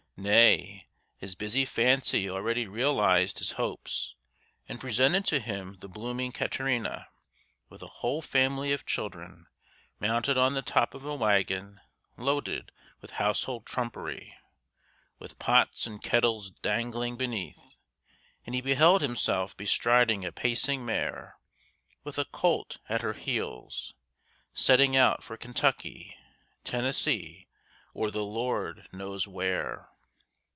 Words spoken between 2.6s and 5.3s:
realized his hopes, and presented